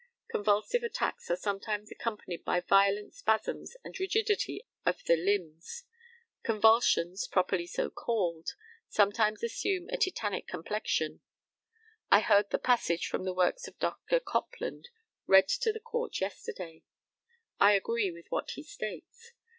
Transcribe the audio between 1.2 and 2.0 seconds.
are sometimes